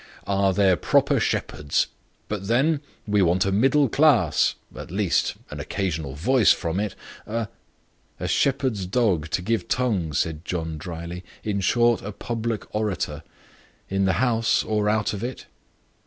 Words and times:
"are 0.25 0.51
their 0.51 0.75
proper 0.75 1.19
shepherds. 1.19 1.85
But, 2.27 2.47
then, 2.47 2.81
we 3.05 3.21
want 3.21 3.45
a 3.45 3.51
middle 3.51 3.87
class 3.87 4.55
at 4.75 4.89
least, 4.89 5.35
an 5.51 5.59
occasional 5.59 6.15
voice 6.15 6.51
from 6.51 6.79
it, 6.79 6.95
a" 7.27 7.49
"A 8.19 8.27
shepherd's 8.27 8.87
dog, 8.87 9.29
to 9.29 9.43
give 9.43 9.67
tongue," 9.67 10.11
said 10.13 10.43
John, 10.43 10.79
dryly. 10.79 11.23
"In 11.43 11.61
short, 11.61 12.01
a 12.01 12.11
public 12.11 12.65
orator. 12.73 13.21
In 13.89 14.05
the 14.05 14.13
House, 14.13 14.63
or 14.63 14.89
out 14.89 15.13
of 15.13 15.23
it?" 15.23 15.45